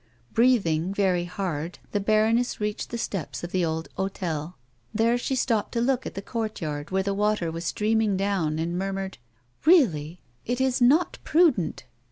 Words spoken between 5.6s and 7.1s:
to look at the court yard where